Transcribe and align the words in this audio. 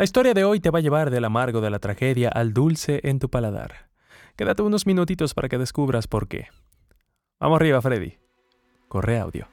La 0.00 0.04
historia 0.04 0.32
de 0.32 0.44
hoy 0.44 0.60
te 0.60 0.70
va 0.70 0.78
a 0.78 0.80
llevar 0.80 1.10
del 1.10 1.26
amargo 1.26 1.60
de 1.60 1.68
la 1.68 1.78
tragedia 1.78 2.30
al 2.30 2.54
dulce 2.54 3.00
en 3.02 3.18
tu 3.18 3.28
paladar. 3.28 3.90
Quédate 4.34 4.62
unos 4.62 4.86
minutitos 4.86 5.34
para 5.34 5.50
que 5.50 5.58
descubras 5.58 6.06
por 6.06 6.26
qué. 6.26 6.46
Vamos 7.38 7.56
arriba, 7.56 7.82
Freddy. 7.82 8.16
Corre 8.88 9.18
audio. 9.18 9.46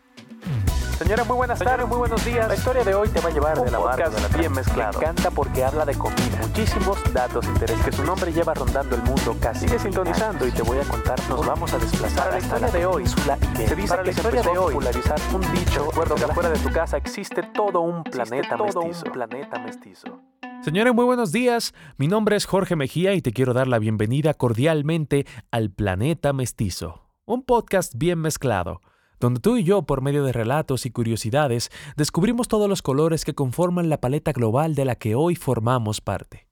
Señora, 0.98 1.26
muy 1.26 1.36
buenas 1.36 1.60
tardes, 1.60 1.86
muy 1.86 1.98
buenos 1.98 2.24
días. 2.24 2.48
La 2.48 2.56
historia 2.56 2.86
de 2.86 2.96
hoy 2.96 3.10
te 3.10 3.20
va 3.20 3.28
a 3.28 3.34
llevar 3.34 3.62
de 3.62 3.70
la 3.70 3.80
marca 3.80 4.10
de 4.10 4.22
la 4.22 4.28
bien 4.30 4.54
mezclado. 4.54 4.98
Me 4.98 5.06
encanta 5.06 5.32
porque 5.32 5.66
habla 5.66 5.84
de 5.84 5.96
comida. 5.96 6.40
Muchísimos 6.42 6.98
datos 7.14 7.46
interesantes 7.46 7.86
que 7.86 7.92
su 7.92 8.06
nombre 8.06 8.32
lleva 8.32 8.54
rondando 8.54 8.96
el 8.96 9.04
mundo 9.04 9.36
casi. 9.42 9.68
Sigue 9.68 9.80
sintonizando 9.80 10.48
y 10.48 10.52
te 10.52 10.62
voy 10.62 10.78
a 10.78 10.84
contar. 10.86 11.20
Nos 11.28 11.46
vamos 11.46 11.74
a 11.74 11.78
desplazar 11.78 12.30
a 12.30 12.32
la 12.32 12.40
historia 12.40 12.70
de 12.70 12.86
hoy. 12.86 13.06
Se 13.06 13.76
dice 13.76 13.88
para 13.90 14.04
la 14.04 14.12
historia 14.12 14.42
de 14.42 14.58
hoy 14.58 14.74
popularizar 14.74 15.20
un 15.36 15.42
dicho. 15.54 15.86
Recuerdo 15.88 16.16
que 16.16 16.24
afuera 16.24 16.50
de 16.50 16.60
tu 16.60 16.72
casa 16.72 16.96
existe 16.96 17.44
todo 17.54 17.82
un 17.82 18.06
planeta 18.06 18.56
todo 18.56 18.82
mestizo. 18.82 19.06
Un 19.08 19.12
planeta 19.12 19.60
mestizo. 19.60 20.22
Señores, 20.68 20.94
muy 20.94 21.06
buenos 21.06 21.32
días. 21.32 21.74
Mi 21.96 22.10
nombre 22.10 22.36
es 22.36 22.46
Jorge 22.46 22.76
Mejía 22.76 23.14
y 23.14 23.22
te 23.22 23.32
quiero 23.32 23.54
dar 23.54 23.70
la 23.70 23.80
bienvenida 23.80 24.34
cordialmente 24.34 25.26
al 25.50 25.72
Planeta 25.72 26.34
Mestizo, 26.34 27.08
un 27.24 27.44
podcast 27.44 27.94
bien 27.96 28.20
mezclado 28.20 28.82
donde 29.22 29.40
tú 29.40 29.56
y 29.56 29.64
yo, 29.64 29.84
por 29.84 30.02
medio 30.02 30.26
de 30.26 30.34
relatos 30.34 30.86
y 30.86 30.92
curiosidades, 30.92 31.72
descubrimos 31.96 32.50
todos 32.50 32.68
los 32.68 32.82
colores 32.82 33.24
que 33.24 33.34
conforman 33.34 33.88
la 33.88 34.02
paleta 34.02 34.34
global 34.34 34.76
de 34.76 34.84
la 34.84 34.96
que 34.96 35.16
hoy 35.16 35.36
formamos 35.36 36.02
parte. 36.02 36.50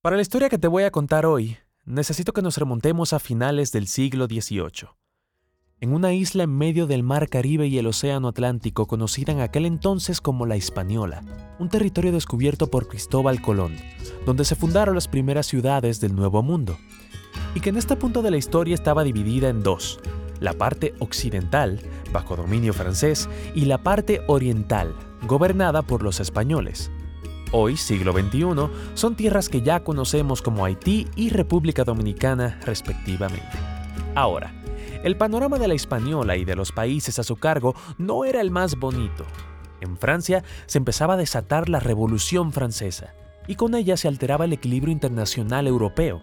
Para 0.00 0.14
la 0.14 0.22
historia 0.22 0.48
que 0.48 0.58
te 0.58 0.68
voy 0.68 0.84
a 0.84 0.92
contar 0.92 1.26
hoy, 1.26 1.58
necesito 1.84 2.32
que 2.32 2.40
nos 2.40 2.56
remontemos 2.56 3.12
a 3.12 3.18
finales 3.18 3.72
del 3.72 3.88
siglo 3.88 4.26
XVIII. 4.26 4.90
En 5.82 5.92
una 5.92 6.12
isla 6.12 6.44
en 6.44 6.56
medio 6.56 6.86
del 6.86 7.02
Mar 7.02 7.28
Caribe 7.28 7.66
y 7.66 7.76
el 7.76 7.88
Océano 7.88 8.28
Atlántico 8.28 8.86
conocida 8.86 9.32
en 9.32 9.40
aquel 9.40 9.66
entonces 9.66 10.20
como 10.20 10.46
la 10.46 10.56
Hispaniola, 10.56 11.24
un 11.58 11.68
territorio 11.68 12.12
descubierto 12.12 12.70
por 12.70 12.86
Cristóbal 12.86 13.42
Colón, 13.42 13.74
donde 14.24 14.44
se 14.44 14.54
fundaron 14.54 14.94
las 14.94 15.08
primeras 15.08 15.48
ciudades 15.48 16.00
del 16.00 16.14
Nuevo 16.14 16.40
Mundo, 16.44 16.76
y 17.56 17.58
que 17.58 17.70
en 17.70 17.78
este 17.78 17.96
punto 17.96 18.22
de 18.22 18.30
la 18.30 18.36
historia 18.36 18.76
estaba 18.76 19.02
dividida 19.02 19.48
en 19.48 19.64
dos, 19.64 19.98
la 20.38 20.52
parte 20.52 20.94
occidental, 21.00 21.80
bajo 22.12 22.36
dominio 22.36 22.72
francés, 22.72 23.28
y 23.56 23.64
la 23.64 23.78
parte 23.78 24.20
oriental, 24.28 24.94
gobernada 25.26 25.82
por 25.82 26.04
los 26.04 26.20
españoles. 26.20 26.92
Hoy, 27.50 27.76
siglo 27.76 28.12
XXI, 28.12 28.44
son 28.94 29.16
tierras 29.16 29.48
que 29.48 29.62
ya 29.62 29.82
conocemos 29.82 30.42
como 30.42 30.64
Haití 30.64 31.08
y 31.16 31.30
República 31.30 31.82
Dominicana 31.82 32.60
respectivamente. 32.64 33.58
Ahora, 34.14 34.61
el 35.02 35.16
panorama 35.16 35.58
de 35.58 35.68
la 35.68 35.74
española 35.74 36.36
y 36.36 36.44
de 36.44 36.56
los 36.56 36.72
países 36.72 37.18
a 37.18 37.24
su 37.24 37.36
cargo 37.36 37.74
no 37.98 38.24
era 38.24 38.40
el 38.40 38.50
más 38.50 38.76
bonito. 38.76 39.24
En 39.80 39.96
Francia 39.96 40.44
se 40.66 40.78
empezaba 40.78 41.14
a 41.14 41.18
desatar 41.18 41.68
la 41.68 41.80
Revolución 41.80 42.52
Francesa, 42.52 43.14
y 43.46 43.56
con 43.56 43.74
ella 43.74 43.96
se 43.96 44.08
alteraba 44.08 44.44
el 44.44 44.52
equilibrio 44.52 44.92
internacional 44.92 45.66
europeo, 45.66 46.22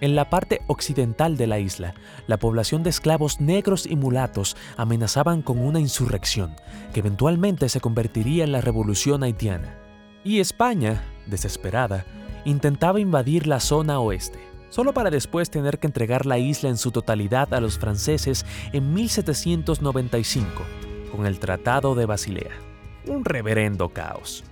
en 0.00 0.16
la 0.16 0.28
parte 0.28 0.60
occidental 0.66 1.36
de 1.36 1.46
la 1.46 1.60
isla, 1.60 1.94
la 2.26 2.38
población 2.38 2.82
de 2.82 2.90
esclavos 2.90 3.40
negros 3.40 3.86
y 3.86 3.96
mulatos 3.96 4.56
amenazaban 4.76 5.40
con 5.40 5.58
una 5.58 5.80
insurrección, 5.80 6.56
que 6.92 7.00
eventualmente 7.00 7.68
se 7.68 7.80
convertiría 7.80 8.44
en 8.44 8.52
la 8.52 8.60
revolución 8.60 9.22
haitiana. 9.22 9.78
Y 10.24 10.40
España, 10.40 11.04
desesperada, 11.26 12.04
intentaba 12.44 13.00
invadir 13.00 13.46
la 13.46 13.60
zona 13.60 14.00
oeste, 14.00 14.40
solo 14.68 14.92
para 14.92 15.10
después 15.10 15.50
tener 15.50 15.78
que 15.78 15.86
entregar 15.86 16.26
la 16.26 16.38
isla 16.38 16.68
en 16.68 16.76
su 16.76 16.90
totalidad 16.90 17.52
a 17.54 17.60
los 17.60 17.78
franceses 17.78 18.44
en 18.72 18.92
1795, 18.92 20.62
con 21.12 21.26
el 21.26 21.38
Tratado 21.38 21.94
de 21.94 22.06
Basilea. 22.06 22.52
Un 23.06 23.24
reverendo 23.24 23.90
caos. 23.90 24.44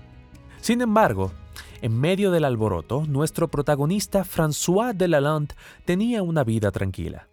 Sin 0.60 0.80
embargo, 0.80 1.32
en 1.80 1.98
medio 1.98 2.30
del 2.30 2.44
alboroto, 2.44 3.04
nuestro 3.08 3.48
protagonista 3.48 4.24
François 4.24 4.94
de 4.94 5.08
Lalande 5.08 5.54
tenía 5.84 6.22
una 6.22 6.44
vida 6.44 6.70
tranquila. 6.70 7.28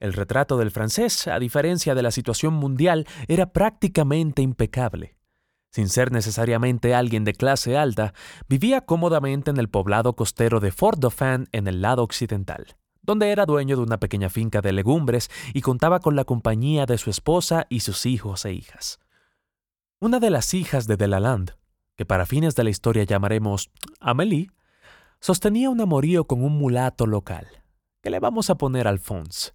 El 0.00 0.14
retrato 0.14 0.56
del 0.56 0.70
francés, 0.70 1.26
a 1.26 1.38
diferencia 1.38 1.94
de 1.94 2.02
la 2.02 2.10
situación 2.10 2.54
mundial, 2.54 3.06
era 3.26 3.52
prácticamente 3.52 4.40
impecable. 4.40 5.17
Sin 5.70 5.88
ser 5.88 6.12
necesariamente 6.12 6.94
alguien 6.94 7.24
de 7.24 7.34
clase 7.34 7.76
alta, 7.76 8.14
vivía 8.48 8.82
cómodamente 8.82 9.50
en 9.50 9.58
el 9.58 9.68
poblado 9.68 10.14
costero 10.14 10.60
de 10.60 10.72
Fort 10.72 10.98
Dauphin 10.98 11.48
en 11.52 11.68
el 11.68 11.82
lado 11.82 12.02
occidental, 12.02 12.76
donde 13.02 13.30
era 13.30 13.46
dueño 13.46 13.76
de 13.76 13.82
una 13.82 13.98
pequeña 13.98 14.30
finca 14.30 14.60
de 14.60 14.72
legumbres 14.72 15.30
y 15.52 15.60
contaba 15.60 16.00
con 16.00 16.16
la 16.16 16.24
compañía 16.24 16.86
de 16.86 16.98
su 16.98 17.10
esposa 17.10 17.66
y 17.68 17.80
sus 17.80 18.06
hijos 18.06 18.44
e 18.44 18.52
hijas. 18.52 18.98
Una 20.00 20.20
de 20.20 20.30
las 20.30 20.54
hijas 20.54 20.86
de 20.86 20.96
Delalande, 20.96 21.54
que 21.96 22.06
para 22.06 22.26
fines 22.26 22.54
de 22.54 22.64
la 22.64 22.70
historia 22.70 23.04
llamaremos 23.04 23.70
Amélie, 24.00 24.50
sostenía 25.20 25.68
un 25.68 25.80
amorío 25.80 26.24
con 26.24 26.42
un 26.44 26.56
mulato 26.56 27.06
local, 27.06 27.46
que 28.02 28.10
le 28.10 28.20
vamos 28.20 28.50
a 28.50 28.56
poner 28.56 28.86
Alphonse. 28.86 29.52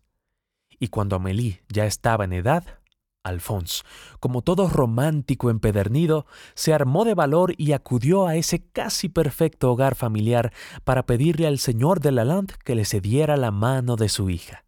Y 0.79 0.89
cuando 0.89 1.15
Amélie 1.15 1.63
ya 1.69 1.85
estaba 1.85 2.25
en 2.25 2.33
edad, 2.33 2.79
Alphonse, 3.23 3.83
como 4.19 4.41
todo 4.41 4.67
romántico 4.67 5.49
empedernido, 5.49 6.25
se 6.55 6.73
armó 6.73 7.05
de 7.05 7.13
valor 7.13 7.53
y 7.57 7.71
acudió 7.71 8.27
a 8.27 8.35
ese 8.35 8.65
casi 8.65 9.09
perfecto 9.09 9.71
hogar 9.71 9.95
familiar 9.95 10.53
para 10.83 11.05
pedirle 11.05 11.47
al 11.47 11.57
señor 11.57 12.01
de 12.01 12.11
Lalande 12.11 12.55
que 12.63 12.75
le 12.75 12.85
cediera 12.85 13.37
la 13.37 13.51
mano 13.51 13.95
de 13.95 14.09
su 14.09 14.29
hija. 14.29 14.65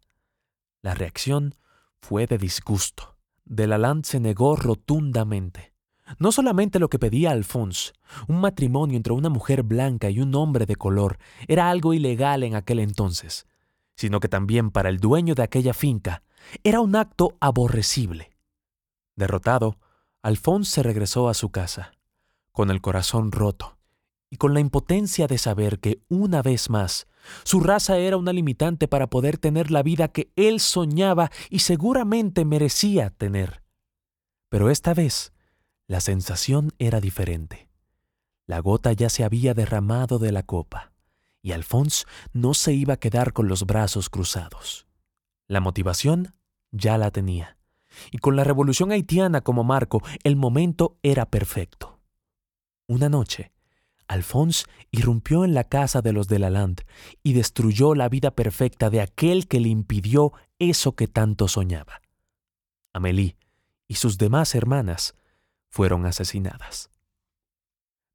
La 0.82 0.94
reacción 0.94 1.54
fue 2.00 2.26
de 2.26 2.38
disgusto. 2.38 3.16
De 3.44 3.66
Lalande 3.66 4.08
se 4.08 4.20
negó 4.20 4.56
rotundamente. 4.56 5.72
No 6.18 6.30
solamente 6.32 6.78
lo 6.78 6.88
que 6.88 6.98
pedía 6.98 7.32
Alphonse, 7.32 7.92
un 8.28 8.40
matrimonio 8.40 8.96
entre 8.96 9.12
una 9.12 9.28
mujer 9.28 9.64
blanca 9.64 10.08
y 10.08 10.20
un 10.20 10.34
hombre 10.34 10.64
de 10.64 10.76
color, 10.76 11.18
era 11.48 11.68
algo 11.68 11.94
ilegal 11.94 12.44
en 12.44 12.54
aquel 12.54 12.78
entonces, 12.78 13.46
sino 13.96 14.20
que 14.20 14.28
también 14.28 14.70
para 14.70 14.88
el 14.88 14.98
dueño 14.98 15.34
de 15.34 15.42
aquella 15.42 15.74
finca 15.74 16.22
era 16.62 16.80
un 16.80 16.94
acto 16.94 17.36
aborrecible. 17.40 18.35
Derrotado, 19.16 19.78
Alphonse 20.22 20.70
se 20.70 20.82
regresó 20.82 21.28
a 21.28 21.34
su 21.34 21.50
casa, 21.50 21.92
con 22.52 22.70
el 22.70 22.80
corazón 22.80 23.32
roto 23.32 23.78
y 24.30 24.36
con 24.36 24.54
la 24.54 24.60
impotencia 24.60 25.26
de 25.26 25.38
saber 25.38 25.78
que, 25.78 26.02
una 26.08 26.42
vez 26.42 26.68
más, 26.68 27.06
su 27.44 27.60
raza 27.60 27.98
era 27.98 28.16
una 28.16 28.32
limitante 28.32 28.88
para 28.88 29.08
poder 29.08 29.38
tener 29.38 29.70
la 29.70 29.82
vida 29.82 30.08
que 30.08 30.30
él 30.36 30.60
soñaba 30.60 31.30
y 31.48 31.60
seguramente 31.60 32.44
merecía 32.44 33.10
tener. 33.10 33.62
Pero 34.48 34.70
esta 34.70 34.94
vez, 34.94 35.32
la 35.86 36.00
sensación 36.00 36.72
era 36.78 37.00
diferente. 37.00 37.68
La 38.46 38.60
gota 38.60 38.92
ya 38.92 39.08
se 39.08 39.24
había 39.24 39.54
derramado 39.54 40.18
de 40.18 40.32
la 40.32 40.42
copa, 40.42 40.92
y 41.42 41.52
Alphonse 41.52 42.04
no 42.32 42.54
se 42.54 42.72
iba 42.72 42.94
a 42.94 42.98
quedar 42.98 43.32
con 43.32 43.48
los 43.48 43.64
brazos 43.66 44.08
cruzados. 44.10 44.86
La 45.48 45.60
motivación 45.60 46.34
ya 46.72 46.98
la 46.98 47.10
tenía, 47.10 47.55
y 48.10 48.18
con 48.18 48.36
la 48.36 48.44
revolución 48.44 48.92
haitiana 48.92 49.40
como 49.40 49.64
marco, 49.64 50.02
el 50.24 50.36
momento 50.36 50.98
era 51.02 51.26
perfecto. 51.26 51.98
Una 52.88 53.08
noche, 53.08 53.52
Alphonse 54.08 54.66
irrumpió 54.90 55.44
en 55.44 55.54
la 55.54 55.64
casa 55.64 56.02
de 56.02 56.12
los 56.12 56.28
de 56.28 56.38
Lalande 56.38 56.84
y 57.22 57.32
destruyó 57.32 57.94
la 57.94 58.08
vida 58.08 58.30
perfecta 58.30 58.90
de 58.90 59.00
aquel 59.00 59.48
que 59.48 59.60
le 59.60 59.68
impidió 59.68 60.32
eso 60.58 60.94
que 60.94 61.08
tanto 61.08 61.48
soñaba. 61.48 62.00
Amélie 62.92 63.36
y 63.88 63.94
sus 63.94 64.18
demás 64.18 64.54
hermanas 64.54 65.14
fueron 65.68 66.06
asesinadas. 66.06 66.90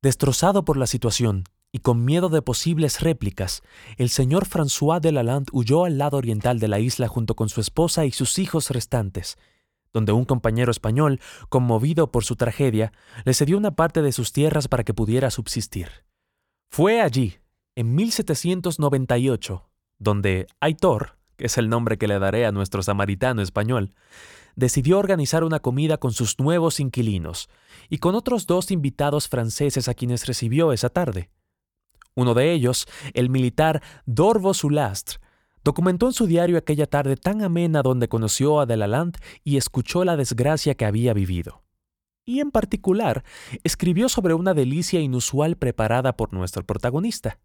Destrozado 0.01 0.65
por 0.65 0.77
la 0.77 0.87
situación 0.87 1.43
y 1.71 1.79
con 1.79 2.03
miedo 2.03 2.29
de 2.29 2.41
posibles 2.41 3.01
réplicas, 3.01 3.61
el 3.97 4.09
señor 4.09 4.47
François 4.47 4.99
de 4.99 5.11
Lalande 5.11 5.51
huyó 5.53 5.85
al 5.85 5.97
lado 5.97 6.17
oriental 6.17 6.59
de 6.59 6.67
la 6.67 6.79
isla 6.79 7.07
junto 7.07 7.35
con 7.35 7.49
su 7.49 7.61
esposa 7.61 8.05
y 8.05 8.11
sus 8.11 8.39
hijos 8.39 8.71
restantes, 8.71 9.37
donde 9.93 10.11
un 10.11 10.25
compañero 10.25 10.71
español, 10.71 11.19
conmovido 11.49 12.11
por 12.11 12.23
su 12.23 12.35
tragedia, 12.35 12.91
le 13.25 13.33
cedió 13.33 13.57
una 13.57 13.75
parte 13.75 14.01
de 14.01 14.11
sus 14.11 14.31
tierras 14.31 14.67
para 14.67 14.83
que 14.83 14.93
pudiera 14.93 15.31
subsistir. 15.31 15.89
Fue 16.69 17.01
allí, 17.01 17.37
en 17.75 17.95
1798, 17.95 19.69
donde 19.99 20.47
Aitor, 20.59 21.17
que 21.37 21.45
es 21.45 21.57
el 21.57 21.69
nombre 21.69 21.97
que 21.97 22.07
le 22.07 22.19
daré 22.19 22.45
a 22.45 22.51
nuestro 22.51 22.83
samaritano 22.83 23.41
español, 23.41 23.93
decidió 24.55 24.99
organizar 24.99 25.43
una 25.43 25.59
comida 25.59 25.97
con 25.97 26.11
sus 26.11 26.39
nuevos 26.39 26.79
inquilinos 26.79 27.49
y 27.89 27.97
con 27.99 28.15
otros 28.15 28.47
dos 28.47 28.71
invitados 28.71 29.27
franceses 29.27 29.87
a 29.87 29.93
quienes 29.93 30.25
recibió 30.25 30.73
esa 30.73 30.89
tarde. 30.89 31.29
Uno 32.15 32.33
de 32.33 32.51
ellos, 32.51 32.87
el 33.13 33.29
militar 33.29 33.81
Dorvo 34.05 34.53
Sulastre, 34.53 35.20
documentó 35.63 36.07
en 36.07 36.13
su 36.13 36.27
diario 36.27 36.57
aquella 36.57 36.87
tarde 36.87 37.15
tan 37.17 37.43
amena 37.43 37.81
donde 37.81 38.07
conoció 38.07 38.59
a 38.59 38.65
Delalande 38.65 39.19
y 39.43 39.57
escuchó 39.57 40.03
la 40.03 40.17
desgracia 40.17 40.75
que 40.75 40.85
había 40.85 41.13
vivido. 41.13 41.63
Y 42.25 42.39
en 42.39 42.51
particular, 42.51 43.23
escribió 43.63 44.07
sobre 44.07 44.33
una 44.33 44.53
delicia 44.53 44.99
inusual 44.99 45.57
preparada 45.57 46.15
por 46.15 46.33
nuestro 46.33 46.63
protagonista. 46.65 47.39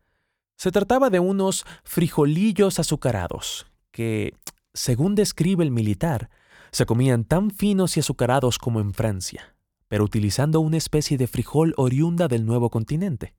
Se 0.56 0.70
trataba 0.70 1.10
de 1.10 1.20
unos 1.20 1.64
frijolillos 1.84 2.78
azucarados, 2.78 3.66
que, 3.90 4.34
según 4.74 5.14
describe 5.14 5.64
el 5.64 5.70
militar, 5.70 6.30
se 6.72 6.86
comían 6.86 7.24
tan 7.24 7.50
finos 7.50 7.96
y 7.96 8.00
azucarados 8.00 8.58
como 8.58 8.80
en 8.80 8.92
Francia, 8.92 9.56
pero 9.88 10.04
utilizando 10.04 10.60
una 10.60 10.76
especie 10.76 11.16
de 11.16 11.26
frijol 11.26 11.74
oriunda 11.76 12.28
del 12.28 12.44
nuevo 12.44 12.70
continente. 12.70 13.34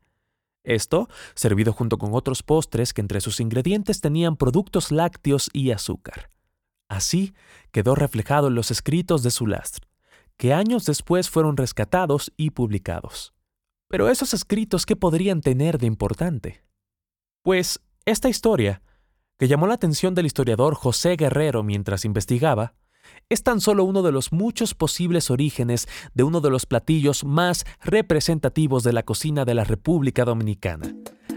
Esto 0.68 1.08
servido 1.34 1.72
junto 1.72 1.98
con 1.98 2.14
otros 2.14 2.44
postres 2.44 2.94
que 2.94 3.00
entre 3.00 3.22
sus 3.22 3.40
ingredientes 3.40 4.02
tenían 4.02 4.36
productos 4.36 4.92
lácteos 4.92 5.50
y 5.54 5.72
azúcar. 5.72 6.30
Así 6.90 7.34
quedó 7.72 7.96
reflejado 7.96 8.50
en 8.50 8.56
los 8.56 8.70
escritos 8.70 9.24
de 9.24 9.32
Sulastre, 9.32 9.88
que 10.36 10.54
años 10.54 10.86
después 10.86 11.30
fueron 11.30 11.56
rescatados 11.56 12.34
y 12.36 12.50
publicados. 12.50 13.34
Pero 13.88 14.10
esos 14.10 14.34
escritos, 14.34 14.86
¿qué 14.86 14.98
podrían 14.98 15.40
tener 15.40 15.78
de 15.78 15.88
importante? 15.88 16.66
Pues 17.44 17.80
esta 18.04 18.28
historia, 18.28 18.82
que 19.40 19.48
llamó 19.48 19.68
la 19.68 19.76
atención 19.76 20.16
del 20.16 20.26
historiador 20.26 20.76
José 20.76 21.16
Guerrero 21.16 21.64
mientras 21.64 22.04
investigaba, 22.04 22.74
es 23.30 23.44
tan 23.44 23.62
solo 23.62 23.84
uno 23.84 24.02
de 24.04 24.12
los 24.12 24.32
muchos 24.32 24.74
posibles 24.74 25.30
orígenes 25.30 25.88
de 26.14 26.24
uno 26.24 26.42
de 26.42 26.50
los 26.50 26.66
platillos 26.66 27.24
más 27.24 27.66
representativos 27.84 28.84
de 28.84 28.94
la 28.94 29.04
cocina 29.04 29.46
de 29.46 29.54
la 29.54 29.64
República 29.64 30.26
Dominicana, 30.26 30.94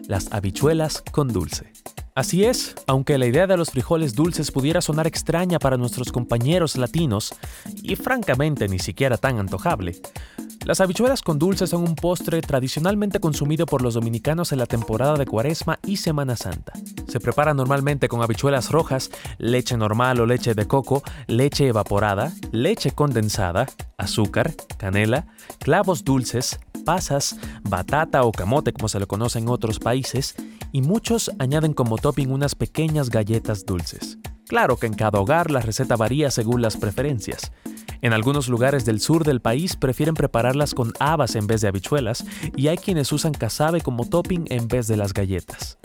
las 0.09 0.33
habichuelas 0.33 1.03
con 1.13 1.29
dulce. 1.29 1.73
Así 2.15 2.45
es, 2.45 2.75
aunque 2.87 3.19
la 3.19 3.27
idea 3.27 3.47
de 3.47 3.57
los 3.57 3.71
frijoles 3.71 4.15
dulces 4.15 4.51
pudiera 4.51 4.81
sonar 4.81 5.07
extraña 5.07 5.59
para 5.59 5.77
nuestros 5.77 6.11
compañeros 6.13 6.77
latinos, 6.77 7.35
y 7.83 7.97
francamente 7.97 8.69
ni 8.69 8.79
siquiera 8.79 9.17
tan 9.17 9.39
antojable, 9.39 10.01
las 10.65 10.81
habichuelas 10.81 11.23
con 11.23 11.39
dulce 11.39 11.67
son 11.67 11.83
un 11.83 11.95
postre 11.95 12.41
tradicionalmente 12.43 13.19
consumido 13.19 13.67
por 13.67 13.83
los 13.83 13.95
dominicanos 13.95 14.53
en 14.53 14.59
la 14.59 14.67
temporada 14.67 15.15
de 15.15 15.27
Cuaresma 15.27 15.79
y 15.85 15.97
Semana 15.97 16.37
Santa. 16.37 16.73
Se 17.09 17.19
prepara 17.19 17.55
normalmente 17.55 18.09
con 18.09 18.23
habichuelas 18.23 18.71
rojas, 18.71 19.11
leche 19.39 19.77
normal 19.77 20.21
o 20.21 20.27
leche 20.27 20.55
de 20.55 20.67
coco, 20.67 21.03
leche 21.27 21.67
evaporada, 21.67 22.33
leche 22.53 22.91
condensada, 22.91 23.67
azúcar, 23.97 24.55
canela, 24.77 25.27
clavos 25.59 26.05
dulces, 26.05 26.61
pasas, 26.85 27.37
batata 27.63 28.23
o 28.23 28.33
camote 28.33 28.73
como 28.73 28.89
se 28.89 29.01
lo 29.01 29.09
conoce 29.09 29.39
en 29.39 29.49
otros 29.49 29.79
países, 29.79 30.35
y 30.73 30.83
muchos 30.83 31.31
añaden 31.39 31.73
como 31.73 31.97
topping 31.97 32.31
unas 32.31 32.55
pequeñas 32.55 33.11
galletas 33.11 33.65
dulces. 33.65 34.19
Claro 34.47 34.77
que 34.77 34.87
en 34.87 34.95
cada 34.95 35.21
hogar 35.21 35.51
la 35.51 35.61
receta 35.61 35.97
varía 35.97 36.31
según 36.31 36.61
las 36.63 36.77
preferencias. 36.77 37.53
En 38.03 38.13
algunos 38.13 38.49
lugares 38.49 38.85
del 38.85 39.01
sur 39.01 39.25
del 39.25 39.41
país 39.41 39.77
prefieren 39.77 40.15
prepararlas 40.15 40.75
con 40.75 40.93
habas 40.99 41.35
en 41.37 41.47
vez 41.47 41.61
de 41.61 41.69
habichuelas 41.69 42.25
y 42.57 42.69
hay 42.69 42.79
quienes 42.79 43.13
usan 43.13 43.33
casabe 43.33 43.81
como 43.81 44.09
topping 44.09 44.45
en 44.49 44.69
vez 44.69 44.87
de 44.87 44.97
las 44.97 45.13
galletas. 45.13 45.79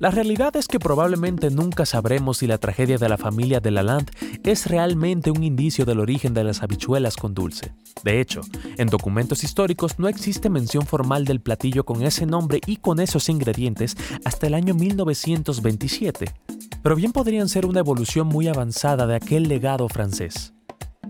La 0.00 0.10
realidad 0.12 0.54
es 0.54 0.68
que 0.68 0.78
probablemente 0.78 1.50
nunca 1.50 1.84
sabremos 1.84 2.38
si 2.38 2.46
la 2.46 2.58
tragedia 2.58 2.98
de 2.98 3.08
la 3.08 3.18
familia 3.18 3.58
de 3.58 3.72
Lalande 3.72 4.12
es 4.44 4.66
realmente 4.66 5.32
un 5.32 5.42
indicio 5.42 5.84
del 5.84 5.98
origen 5.98 6.34
de 6.34 6.44
las 6.44 6.62
habichuelas 6.62 7.16
con 7.16 7.34
dulce. 7.34 7.72
De 8.04 8.20
hecho, 8.20 8.42
en 8.76 8.86
documentos 8.86 9.42
históricos 9.42 9.98
no 9.98 10.06
existe 10.06 10.50
mención 10.50 10.86
formal 10.86 11.24
del 11.24 11.40
platillo 11.40 11.84
con 11.84 12.02
ese 12.04 12.26
nombre 12.26 12.60
y 12.64 12.76
con 12.76 13.00
esos 13.00 13.28
ingredientes 13.28 13.96
hasta 14.24 14.46
el 14.46 14.54
año 14.54 14.74
1927, 14.74 16.32
pero 16.80 16.94
bien 16.94 17.10
podrían 17.10 17.48
ser 17.48 17.66
una 17.66 17.80
evolución 17.80 18.28
muy 18.28 18.46
avanzada 18.46 19.04
de 19.08 19.16
aquel 19.16 19.48
legado 19.48 19.88
francés. 19.88 20.54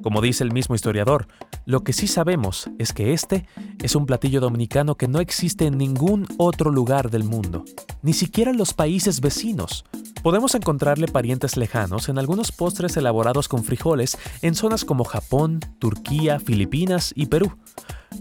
Como 0.08 0.22
dice 0.22 0.42
el 0.42 0.52
mismo 0.52 0.74
historiador, 0.74 1.28
lo 1.66 1.84
que 1.84 1.92
sí 1.92 2.06
sabemos 2.06 2.70
es 2.78 2.94
que 2.94 3.12
este 3.12 3.46
es 3.82 3.94
un 3.94 4.06
platillo 4.06 4.40
dominicano 4.40 4.94
que 4.94 5.06
no 5.06 5.20
existe 5.20 5.66
en 5.66 5.76
ningún 5.76 6.26
otro 6.38 6.70
lugar 6.70 7.10
del 7.10 7.24
mundo, 7.24 7.62
ni 8.00 8.14
siquiera 8.14 8.50
en 8.50 8.56
los 8.56 8.72
países 8.72 9.20
vecinos. 9.20 9.84
Podemos 10.22 10.54
encontrarle 10.54 11.08
parientes 11.08 11.58
lejanos 11.58 12.08
en 12.08 12.18
algunos 12.18 12.52
postres 12.52 12.96
elaborados 12.96 13.48
con 13.48 13.64
frijoles 13.64 14.16
en 14.40 14.54
zonas 14.54 14.86
como 14.86 15.04
Japón, 15.04 15.60
Turquía, 15.78 16.40
Filipinas 16.40 17.12
y 17.14 17.26
Perú, 17.26 17.58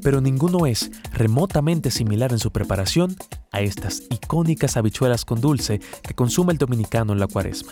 pero 0.04 0.20
ninguno 0.20 0.66
es 0.66 0.92
remotamente 1.14 1.90
similar 1.90 2.34
en 2.34 2.40
su 2.40 2.52
preparación 2.52 3.16
a 3.54 3.62
estas 3.62 4.04
icónicas 4.10 4.76
habichuelas 4.76 5.24
con 5.24 5.40
dulce 5.40 5.80
que 6.04 6.14
consume 6.16 6.52
el 6.52 6.60
dominicano 6.60 7.14
en 7.14 7.20
la 7.20 7.28
cuaresma. 7.28 7.72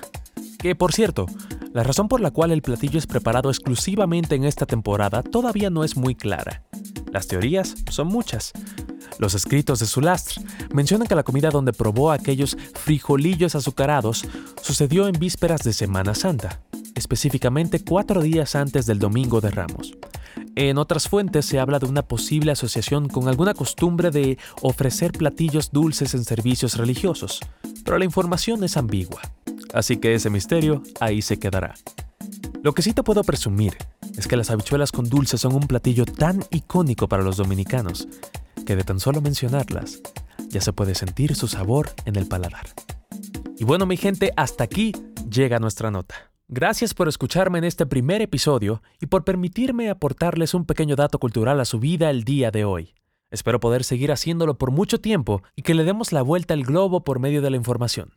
Que, 0.57 0.73
por 0.73 0.93
cierto, 0.93 1.27
la 1.75 1.83
razón 1.83 2.07
por 2.07 2.21
la 2.21 2.31
cual 2.31 2.51
el 2.51 2.61
platillo 2.61 2.97
es 2.97 3.05
preparado 3.05 3.49
exclusivamente 3.49 4.35
en 4.35 4.45
esta 4.45 4.65
temporada 4.65 5.21
todavía 5.21 5.69
no 5.69 5.83
es 5.83 5.97
muy 5.97 6.15
clara. 6.15 6.63
Las 7.11 7.27
teorías 7.27 7.75
son 7.91 8.07
muchas. 8.07 8.53
Los 9.19 9.33
escritos 9.33 9.79
de 9.79 9.85
Sulastre 9.85 10.41
mencionan 10.73 11.05
que 11.05 11.15
la 11.15 11.23
comida 11.23 11.49
donde 11.49 11.73
probó 11.73 12.13
aquellos 12.13 12.55
frijolillos 12.75 13.55
azucarados 13.55 14.25
sucedió 14.61 15.09
en 15.09 15.19
vísperas 15.19 15.63
de 15.63 15.73
Semana 15.73 16.15
Santa, 16.15 16.61
específicamente 16.95 17.83
cuatro 17.83 18.21
días 18.21 18.55
antes 18.55 18.85
del 18.85 18.99
Domingo 18.99 19.41
de 19.41 19.51
Ramos. 19.51 19.97
En 20.55 20.77
otras 20.77 21.09
fuentes 21.09 21.45
se 21.45 21.59
habla 21.59 21.79
de 21.79 21.87
una 21.87 22.03
posible 22.03 22.53
asociación 22.53 23.09
con 23.09 23.27
alguna 23.27 23.53
costumbre 23.53 24.11
de 24.11 24.37
ofrecer 24.61 25.11
platillos 25.11 25.73
dulces 25.73 26.13
en 26.13 26.23
servicios 26.23 26.77
religiosos, 26.77 27.41
pero 27.83 27.97
la 27.97 28.05
información 28.05 28.63
es 28.63 28.77
ambigua. 28.77 29.19
Así 29.75 29.97
que 29.97 30.15
ese 30.15 30.29
misterio 30.29 30.81
ahí 31.01 31.21
se 31.21 31.37
quedará. 31.37 31.75
Lo 32.63 32.73
que 32.73 32.81
sí 32.81 32.93
te 32.93 33.03
puedo 33.03 33.23
presumir 33.25 33.77
es 34.17 34.25
que 34.25 34.37
las 34.37 34.49
habichuelas 34.49 34.93
con 34.93 35.09
dulce 35.09 35.37
son 35.37 35.53
un 35.53 35.67
platillo 35.67 36.05
tan 36.05 36.43
icónico 36.49 37.09
para 37.09 37.23
los 37.23 37.35
dominicanos 37.35 38.07
que 38.65 38.77
de 38.77 38.85
tan 38.85 39.01
solo 39.01 39.19
mencionarlas 39.19 40.01
ya 40.47 40.61
se 40.61 40.71
puede 40.71 40.95
sentir 40.95 41.35
su 41.35 41.49
sabor 41.49 41.89
en 42.05 42.15
el 42.15 42.25
paladar. 42.25 42.67
Y 43.57 43.65
bueno 43.65 43.85
mi 43.85 43.97
gente, 43.97 44.31
hasta 44.37 44.63
aquí 44.63 44.93
llega 45.29 45.59
nuestra 45.59 45.91
nota. 45.91 46.15
Gracias 46.47 46.93
por 46.93 47.09
escucharme 47.09 47.57
en 47.57 47.65
este 47.65 47.85
primer 47.85 48.21
episodio 48.21 48.81
y 49.01 49.07
por 49.07 49.25
permitirme 49.25 49.89
aportarles 49.89 50.53
un 50.53 50.65
pequeño 50.65 50.95
dato 50.95 51.19
cultural 51.19 51.59
a 51.59 51.65
su 51.65 51.79
vida 51.79 52.09
el 52.09 52.23
día 52.23 52.49
de 52.49 52.63
hoy. 52.63 52.95
Espero 53.29 53.59
poder 53.59 53.83
seguir 53.83 54.13
haciéndolo 54.13 54.57
por 54.57 54.71
mucho 54.71 55.01
tiempo 55.01 55.43
y 55.53 55.63
que 55.63 55.73
le 55.73 55.83
demos 55.83 56.13
la 56.13 56.21
vuelta 56.21 56.53
al 56.53 56.63
globo 56.63 57.03
por 57.03 57.19
medio 57.19 57.41
de 57.41 57.49
la 57.49 57.57
información. 57.57 58.13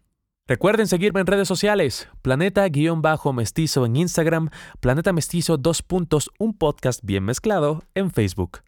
Recuerden 0.48 0.86
seguirme 0.86 1.20
en 1.20 1.26
redes 1.26 1.46
sociales, 1.46 2.08
Planeta-Mestizo 2.22 3.84
en 3.84 3.96
Instagram, 3.96 4.48
Planeta 4.80 5.12
Mestizo 5.12 5.58
2 5.58 5.82
puntos, 5.82 6.30
un 6.38 6.56
podcast 6.56 7.00
bien 7.02 7.22
mezclado 7.24 7.82
en 7.94 8.10
Facebook. 8.10 8.60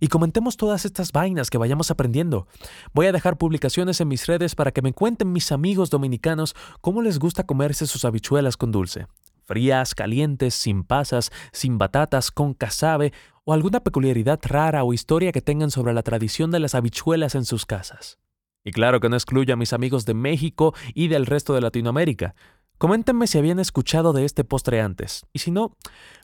Y 0.00 0.08
comentemos 0.08 0.56
todas 0.56 0.86
estas 0.86 1.12
vainas 1.12 1.50
que 1.50 1.58
vayamos 1.58 1.90
aprendiendo. 1.90 2.46
Voy 2.94 3.04
a 3.04 3.12
dejar 3.12 3.36
publicaciones 3.36 4.00
en 4.00 4.08
mis 4.08 4.26
redes 4.26 4.54
para 4.54 4.70
que 4.70 4.80
me 4.80 4.94
cuenten 4.94 5.30
mis 5.30 5.52
amigos 5.52 5.90
dominicanos 5.90 6.56
cómo 6.80 7.02
les 7.02 7.18
gusta 7.18 7.44
comerse 7.44 7.86
sus 7.86 8.06
habichuelas 8.06 8.56
con 8.56 8.72
dulce. 8.72 9.06
Frías, 9.44 9.94
calientes, 9.94 10.54
sin 10.54 10.84
pasas, 10.84 11.30
sin 11.52 11.76
batatas, 11.76 12.30
con 12.30 12.54
casabe 12.54 13.12
o 13.44 13.52
alguna 13.52 13.80
peculiaridad 13.80 14.40
rara 14.42 14.84
o 14.84 14.94
historia 14.94 15.32
que 15.32 15.42
tengan 15.42 15.70
sobre 15.70 15.92
la 15.92 16.02
tradición 16.02 16.50
de 16.50 16.60
las 16.60 16.74
habichuelas 16.74 17.34
en 17.34 17.44
sus 17.44 17.66
casas. 17.66 18.18
Y 18.66 18.72
claro 18.72 18.98
que 18.98 19.08
no 19.08 19.14
excluyo 19.14 19.54
a 19.54 19.56
mis 19.56 19.72
amigos 19.72 20.06
de 20.06 20.14
México 20.14 20.74
y 20.92 21.06
del 21.06 21.24
resto 21.24 21.54
de 21.54 21.60
Latinoamérica. 21.60 22.34
Coméntenme 22.78 23.28
si 23.28 23.38
habían 23.38 23.60
escuchado 23.60 24.12
de 24.12 24.24
este 24.24 24.42
postre 24.42 24.80
antes. 24.80 25.24
Y 25.32 25.38
si 25.38 25.52
no, 25.52 25.76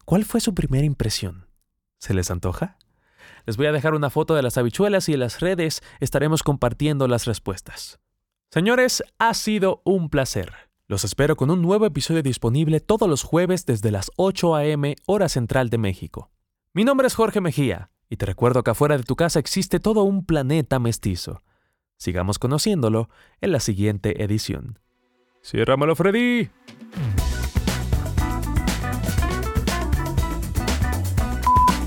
¿cuál 0.04 0.24
fue 0.24 0.40
su 0.40 0.52
primera 0.52 0.84
impresión? 0.84 1.46
¿Se 2.00 2.14
les 2.14 2.32
antoja? 2.32 2.78
Les 3.46 3.56
voy 3.56 3.66
a 3.66 3.72
dejar 3.72 3.94
una 3.94 4.10
foto 4.10 4.34
de 4.34 4.42
las 4.42 4.58
habichuelas 4.58 5.08
y 5.08 5.12
en 5.12 5.20
las 5.20 5.38
redes 5.38 5.84
estaremos 6.00 6.42
compartiendo 6.42 7.06
las 7.06 7.26
respuestas. 7.26 8.00
Señores, 8.50 9.04
ha 9.20 9.34
sido 9.34 9.80
un 9.84 10.10
placer. 10.10 10.52
Los 10.88 11.04
espero 11.04 11.36
con 11.36 11.48
un 11.48 11.62
nuevo 11.62 11.86
episodio 11.86 12.24
disponible 12.24 12.80
todos 12.80 13.08
los 13.08 13.22
jueves 13.22 13.66
desde 13.66 13.92
las 13.92 14.10
8 14.16 14.56
a.m. 14.56 14.96
hora 15.06 15.28
central 15.28 15.70
de 15.70 15.78
México. 15.78 16.32
Mi 16.74 16.82
nombre 16.82 17.06
es 17.06 17.14
Jorge 17.14 17.40
Mejía 17.40 17.92
y 18.10 18.16
te 18.16 18.26
recuerdo 18.26 18.64
que 18.64 18.72
afuera 18.72 18.96
de 18.96 19.04
tu 19.04 19.14
casa 19.14 19.38
existe 19.38 19.78
todo 19.78 20.02
un 20.02 20.26
planeta 20.26 20.80
mestizo. 20.80 21.40
Sigamos 22.02 22.40
conociéndolo 22.40 23.08
en 23.40 23.52
la 23.52 23.60
siguiente 23.60 24.24
edición. 24.24 24.80
¡Ciérramelo, 25.40 25.94
Freddy! 25.94 26.50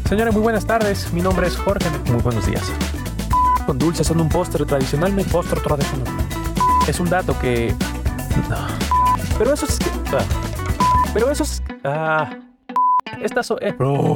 Señores, 0.08 0.34
muy 0.34 0.42
buenas 0.42 0.66
tardes. 0.66 1.12
Mi 1.12 1.22
nombre 1.22 1.48
es 1.48 1.58
Jorge. 1.58 1.90
Muy 2.10 2.22
buenos 2.22 2.48
días. 2.48 2.64
Con 3.66 3.78
dulces 3.78 4.08
son 4.08 4.22
un 4.22 4.30
postre 4.30 4.64
tradicionalmente 4.64 5.30
postre 5.30 5.60
tradicional. 5.60 6.08
Es 6.88 6.98
un 7.02 7.10
dato 7.10 7.38
que... 7.38 7.76
No. 8.50 8.68
Pero 9.38 9.54
eso 9.54 9.66
es... 9.66 9.78
Ah. 10.14 11.12
Pero 11.14 11.30
eso 11.30 11.44
es... 11.44 11.62
Ah. 11.84 12.30
Estas 13.22 13.48
son... 13.48 13.58
Eh, 13.60 13.74
bro. 13.74 14.16